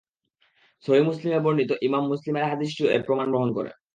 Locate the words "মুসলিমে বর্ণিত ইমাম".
1.05-2.03